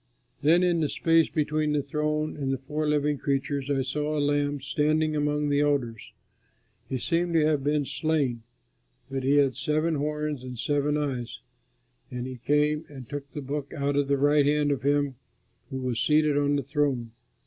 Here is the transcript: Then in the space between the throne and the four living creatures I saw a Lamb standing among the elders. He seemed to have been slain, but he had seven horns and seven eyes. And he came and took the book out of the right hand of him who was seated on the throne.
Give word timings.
Then 0.41 0.63
in 0.63 0.79
the 0.79 0.89
space 0.89 1.29
between 1.29 1.73
the 1.73 1.83
throne 1.83 2.35
and 2.35 2.51
the 2.51 2.57
four 2.57 2.89
living 2.89 3.19
creatures 3.19 3.69
I 3.69 3.83
saw 3.83 4.17
a 4.17 4.19
Lamb 4.19 4.59
standing 4.59 5.15
among 5.15 5.49
the 5.49 5.59
elders. 5.59 6.11
He 6.89 6.97
seemed 6.97 7.33
to 7.35 7.45
have 7.45 7.63
been 7.63 7.85
slain, 7.85 8.41
but 9.11 9.21
he 9.21 9.35
had 9.37 9.55
seven 9.55 9.93
horns 9.93 10.43
and 10.43 10.57
seven 10.57 10.97
eyes. 10.97 11.41
And 12.09 12.25
he 12.25 12.37
came 12.37 12.83
and 12.89 13.07
took 13.07 13.29
the 13.33 13.41
book 13.43 13.75
out 13.75 13.95
of 13.95 14.07
the 14.07 14.17
right 14.17 14.47
hand 14.47 14.71
of 14.71 14.81
him 14.81 15.17
who 15.69 15.77
was 15.79 15.99
seated 15.99 16.35
on 16.35 16.55
the 16.55 16.63
throne. 16.63 17.11